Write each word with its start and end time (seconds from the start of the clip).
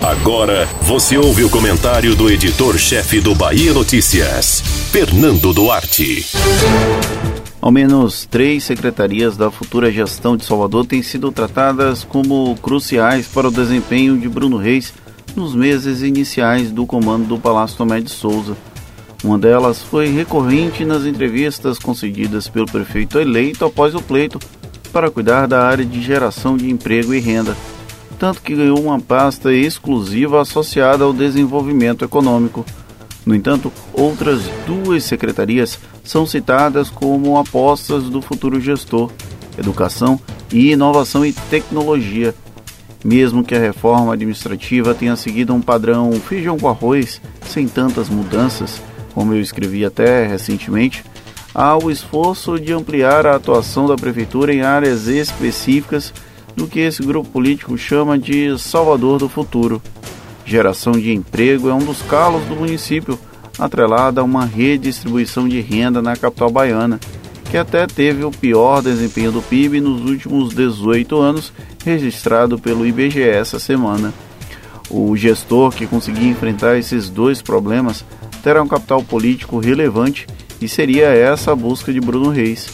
Agora 0.00 0.66
você 0.82 1.18
ouve 1.18 1.44
o 1.44 1.50
comentário 1.50 2.14
do 2.14 2.30
editor-chefe 2.30 3.20
do 3.20 3.34
Bahia 3.34 3.72
Notícias, 3.72 4.60
Fernando 4.90 5.52
Duarte. 5.52 6.26
Ao 7.60 7.70
menos 7.70 8.24
três 8.24 8.64
secretarias 8.64 9.36
da 9.36 9.50
futura 9.50 9.92
gestão 9.92 10.36
de 10.36 10.44
Salvador 10.44 10.86
têm 10.86 11.02
sido 11.02 11.30
tratadas 11.30 12.04
como 12.04 12.56
cruciais 12.56 13.26
para 13.26 13.48
o 13.48 13.52
desempenho 13.52 14.18
de 14.18 14.28
Bruno 14.28 14.56
Reis 14.56 14.94
nos 15.36 15.54
meses 15.54 16.00
iniciais 16.00 16.70
do 16.70 16.86
comando 16.86 17.26
do 17.26 17.38
Palácio 17.38 17.76
Tomé 17.76 18.00
de 18.00 18.10
Souza. 18.10 18.56
Uma 19.22 19.38
delas 19.38 19.82
foi 19.82 20.08
recorrente 20.08 20.84
nas 20.86 21.04
entrevistas 21.04 21.78
concedidas 21.78 22.48
pelo 22.48 22.64
prefeito 22.64 23.18
eleito 23.18 23.64
após 23.66 23.94
o 23.94 24.00
pleito 24.00 24.38
para 24.90 25.10
cuidar 25.10 25.46
da 25.46 25.62
área 25.66 25.84
de 25.84 26.00
geração 26.02 26.56
de 26.56 26.68
emprego 26.70 27.14
e 27.14 27.20
renda, 27.20 27.56
tanto 28.18 28.42
que 28.42 28.54
ganhou 28.54 28.80
uma 28.80 29.00
pasta 29.00 29.52
exclusiva 29.52 30.40
associada 30.40 31.04
ao 31.04 31.12
desenvolvimento 31.12 32.04
econômico. 32.04 32.64
No 33.24 33.34
entanto, 33.34 33.72
outras 33.92 34.42
duas 34.66 35.04
secretarias 35.04 35.78
são 36.02 36.26
citadas 36.26 36.90
como 36.90 37.38
apostas 37.38 38.04
do 38.04 38.20
futuro 38.20 38.60
gestor: 38.60 39.10
Educação 39.58 40.18
e 40.52 40.72
Inovação 40.72 41.24
e 41.24 41.32
Tecnologia. 41.32 42.34
Mesmo 43.02 43.42
que 43.42 43.54
a 43.54 43.58
reforma 43.58 44.12
administrativa 44.12 44.94
tenha 44.94 45.16
seguido 45.16 45.54
um 45.54 45.60
padrão 45.60 46.12
feijão 46.12 46.58
com 46.58 46.68
arroz, 46.68 47.20
sem 47.46 47.66
tantas 47.66 48.10
mudanças, 48.10 48.82
como 49.14 49.32
eu 49.32 49.40
escrevi 49.40 49.84
até 49.84 50.26
recentemente, 50.26 51.02
há 51.54 51.76
o 51.76 51.90
esforço 51.90 52.60
de 52.60 52.72
ampliar 52.72 53.26
a 53.26 53.36
atuação 53.36 53.86
da 53.86 53.96
Prefeitura 53.96 54.52
em 54.52 54.60
áreas 54.60 55.06
específicas 55.06 56.12
do 56.56 56.66
que 56.66 56.80
esse 56.80 57.02
grupo 57.02 57.28
político 57.28 57.76
chama 57.78 58.18
de 58.18 58.58
Salvador 58.58 59.18
do 59.18 59.28
Futuro. 59.28 59.80
Geração 60.44 60.92
de 60.92 61.12
emprego 61.12 61.68
é 61.68 61.74
um 61.74 61.84
dos 61.84 62.02
calos 62.02 62.44
do 62.46 62.56
município, 62.56 63.18
atrelada 63.58 64.20
a 64.20 64.24
uma 64.24 64.44
redistribuição 64.44 65.48
de 65.48 65.60
renda 65.60 66.02
na 66.02 66.16
capital 66.16 66.50
baiana, 66.50 66.98
que 67.50 67.56
até 67.56 67.86
teve 67.86 68.24
o 68.24 68.30
pior 68.30 68.80
desempenho 68.82 69.32
do 69.32 69.42
PIB 69.42 69.80
nos 69.80 70.08
últimos 70.08 70.54
18 70.54 71.16
anos, 71.18 71.52
registrado 71.84 72.58
pelo 72.58 72.86
IBGE 72.86 73.22
essa 73.22 73.58
semana. 73.58 74.12
O 74.88 75.16
gestor 75.16 75.72
que 75.72 75.86
conseguir 75.86 76.26
enfrentar 76.26 76.76
esses 76.76 77.08
dois 77.08 77.40
problemas 77.40 78.04
terá 78.42 78.62
um 78.62 78.68
capital 78.68 79.02
político 79.02 79.58
relevante 79.58 80.26
e 80.60 80.68
seria 80.68 81.06
essa 81.06 81.52
a 81.52 81.56
busca 81.56 81.92
de 81.92 82.00
Bruno 82.00 82.30
Reis. 82.30 82.68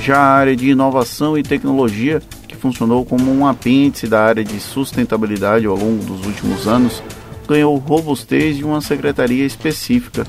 Já 0.00 0.18
a 0.18 0.34
área 0.34 0.56
de 0.56 0.70
inovação 0.70 1.36
e 1.36 1.42
tecnologia, 1.42 2.22
funcionou 2.60 3.04
como 3.04 3.32
um 3.32 3.46
apêndice 3.46 4.06
da 4.06 4.22
área 4.22 4.44
de 4.44 4.60
sustentabilidade 4.60 5.66
ao 5.66 5.76
longo 5.76 6.04
dos 6.04 6.26
últimos 6.26 6.68
anos, 6.68 7.02
ganhou 7.48 7.76
robustez 7.76 8.56
de 8.56 8.64
uma 8.64 8.80
secretaria 8.80 9.44
específica. 9.44 10.26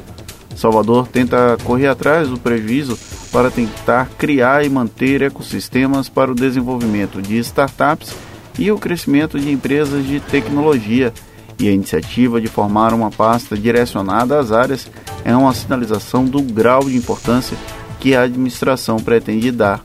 Salvador 0.56 1.08
tenta 1.08 1.58
correr 1.64 1.88
atrás 1.88 2.30
do 2.30 2.40
prejuízo 2.40 2.98
para 3.32 3.52
tentar 3.52 4.10
criar 4.18 4.66
e 4.66 4.70
manter 4.70 5.22
ecossistemas 5.22 6.10
para 6.10 6.32
o 6.32 6.36
desenvolvimento 6.36 7.22
de 7.22 7.38
startups 7.38 8.14
e 8.60 8.72
o 8.72 8.78
crescimento 8.78 9.40
de 9.40 9.52
empresas 9.52 10.06
de 10.06 10.20
tecnologia 10.20 11.14
e 11.60 11.68
a 11.68 11.72
iniciativa 11.72 12.42
de 12.42 12.48
formar 12.48 12.94
uma 12.94 13.12
pasta 13.12 13.58
direcionada 13.58 14.40
às 14.40 14.52
áreas 14.52 14.90
é 15.24 15.36
uma 15.36 15.54
sinalização 15.54 16.26
do 16.26 16.42
grau 16.42 16.84
de 16.84 16.96
importância 16.96 17.58
que 18.00 18.16
a 18.16 18.24
administração 18.24 18.98
pretende 18.98 19.52
dar. 19.52 19.82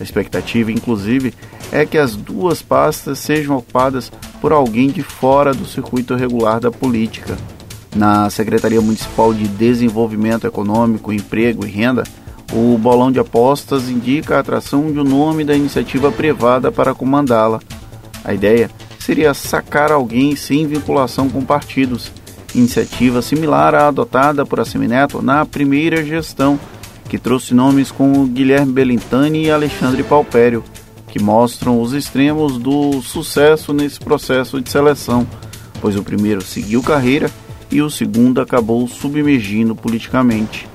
A 0.00 0.02
expectativa, 0.02 0.72
inclusive, 0.72 1.32
é 1.70 1.86
que 1.86 1.98
as 1.98 2.16
duas 2.16 2.60
pastas 2.62 3.18
sejam 3.18 3.56
ocupadas 3.56 4.10
por 4.40 4.52
alguém 4.52 4.88
de 4.88 5.02
fora 5.02 5.54
do 5.54 5.64
circuito 5.64 6.14
regular 6.14 6.60
da 6.60 6.70
política. 6.70 7.36
Na 7.94 8.30
Secretaria 8.30 8.80
Municipal 8.80 9.34
de 9.34 9.46
Desenvolvimento 9.46 10.46
Econômico, 10.46 11.12
Emprego 11.12 11.66
e 11.66 11.70
Renda, 11.70 12.04
o 12.52 12.76
bolão 12.76 13.10
de 13.10 13.18
apostas 13.18 13.88
indica 13.88 14.36
a 14.36 14.40
atração 14.40 14.92
de 14.92 14.98
um 14.98 15.04
nome 15.04 15.44
da 15.44 15.54
iniciativa 15.54 16.12
privada 16.12 16.70
para 16.70 16.94
comandá-la. 16.94 17.60
A 18.24 18.34
ideia 18.34 18.70
seria 18.98 19.34
sacar 19.34 19.90
alguém 19.90 20.36
sem 20.36 20.66
vinculação 20.66 21.28
com 21.28 21.44
partidos, 21.44 22.12
iniciativa 22.54 23.22
similar 23.22 23.74
à 23.74 23.88
adotada 23.88 24.44
por 24.44 24.60
Assemineto 24.60 25.22
na 25.22 25.44
primeira 25.46 26.04
gestão, 26.04 26.58
que 27.12 27.18
trouxe 27.18 27.52
nomes 27.52 27.90
como 27.90 28.26
Guilherme 28.26 28.72
Belintani 28.72 29.44
e 29.44 29.50
Alexandre 29.50 30.02
Palpério, 30.02 30.64
que 31.08 31.22
mostram 31.22 31.78
os 31.78 31.92
extremos 31.92 32.56
do 32.56 33.02
sucesso 33.02 33.74
nesse 33.74 34.00
processo 34.00 34.58
de 34.62 34.70
seleção, 34.70 35.26
pois 35.78 35.94
o 35.94 36.02
primeiro 36.02 36.40
seguiu 36.40 36.82
carreira 36.82 37.30
e 37.70 37.82
o 37.82 37.90
segundo 37.90 38.40
acabou 38.40 38.88
submergindo 38.88 39.76
politicamente. 39.76 40.66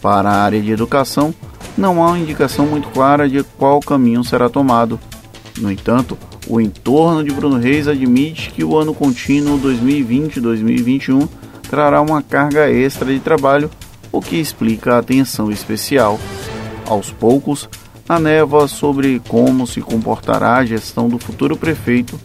Para 0.00 0.30
a 0.30 0.42
área 0.42 0.58
de 0.58 0.72
educação, 0.72 1.34
não 1.76 2.02
há 2.02 2.06
uma 2.06 2.18
indicação 2.18 2.64
muito 2.64 2.88
clara 2.88 3.28
de 3.28 3.42
qual 3.58 3.78
caminho 3.80 4.24
será 4.24 4.48
tomado. 4.48 4.98
No 5.58 5.70
entanto, 5.70 6.16
o 6.48 6.62
entorno 6.62 7.22
de 7.22 7.30
Bruno 7.30 7.58
Reis 7.58 7.88
admite 7.88 8.52
que 8.52 8.64
o 8.64 8.74
ano 8.74 8.94
contínuo 8.94 9.60
2020-2021 9.60 11.28
trará 11.68 12.00
uma 12.00 12.22
carga 12.22 12.70
extra 12.70 13.12
de 13.12 13.20
trabalho, 13.20 13.68
o 14.16 14.20
que 14.20 14.36
explica 14.36 14.94
a 14.94 14.98
atenção 14.98 15.50
especial. 15.50 16.18
Aos 16.86 17.10
poucos, 17.10 17.68
a 18.08 18.18
névoa 18.18 18.68
sobre 18.68 19.20
como 19.28 19.66
se 19.66 19.80
comportará 19.80 20.56
a 20.56 20.64
gestão 20.64 21.08
do 21.08 21.18
futuro 21.18 21.56
prefeito 21.56 22.20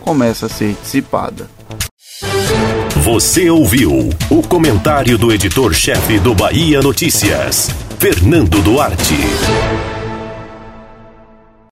começa 0.00 0.46
a 0.46 0.48
ser 0.48 0.76
dissipada. 0.80 1.50
Você 3.02 3.50
ouviu 3.50 4.10
o 4.30 4.42
comentário 4.42 5.16
do 5.18 5.32
editor-chefe 5.32 6.18
do 6.18 6.34
Bahia 6.34 6.80
Notícias, 6.80 7.70
Fernando 7.98 8.62
Duarte. 8.62 9.95